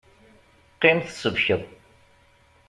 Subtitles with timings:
[0.73, 1.61] Qqim tsebkeḍ!